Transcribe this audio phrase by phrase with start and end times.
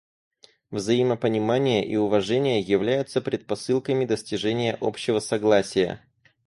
[0.71, 6.01] Взаимопонимание и уважение являются предпосылками достижения общего согласия.